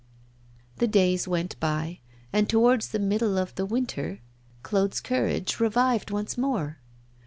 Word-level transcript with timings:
The 0.77 0.87
days 0.87 1.27
went 1.27 1.59
by, 1.59 1.99
and 2.33 2.49
towards 2.49 2.89
the 2.89 2.97
middle 2.97 3.37
of 3.37 3.53
the 3.53 3.67
winter 3.67 4.19
Claude's 4.63 4.99
courage 4.99 5.59
revived 5.59 6.09
once 6.09 6.39
more. 6.39 6.79